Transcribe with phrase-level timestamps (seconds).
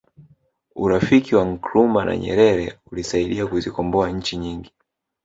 [0.83, 4.73] urafiki wa nkrumah na nyerere ulisaidia kuzikomboa nchi nyingi